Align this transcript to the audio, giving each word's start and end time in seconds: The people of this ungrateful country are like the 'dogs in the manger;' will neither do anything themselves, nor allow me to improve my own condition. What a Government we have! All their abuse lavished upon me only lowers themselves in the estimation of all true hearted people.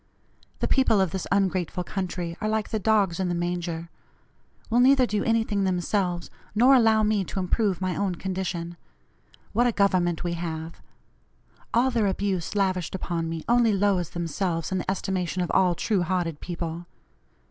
The 0.61 0.67
people 0.67 0.99
of 0.99 1.11
this 1.11 1.27
ungrateful 1.31 1.83
country 1.83 2.35
are 2.41 2.49
like 2.49 2.69
the 2.69 2.79
'dogs 2.79 3.19
in 3.19 3.29
the 3.29 3.35
manger;' 3.35 3.91
will 4.67 4.79
neither 4.79 5.05
do 5.05 5.23
anything 5.23 5.63
themselves, 5.63 6.31
nor 6.55 6.73
allow 6.73 7.03
me 7.03 7.23
to 7.25 7.37
improve 7.39 7.79
my 7.81 7.95
own 7.95 8.15
condition. 8.15 8.77
What 9.53 9.67
a 9.67 9.71
Government 9.71 10.23
we 10.23 10.33
have! 10.33 10.81
All 11.71 11.91
their 11.91 12.07
abuse 12.07 12.55
lavished 12.55 12.95
upon 12.95 13.29
me 13.29 13.45
only 13.47 13.73
lowers 13.73 14.09
themselves 14.09 14.71
in 14.71 14.79
the 14.79 14.89
estimation 14.89 15.43
of 15.43 15.51
all 15.51 15.75
true 15.75 16.01
hearted 16.01 16.39
people. 16.39 16.87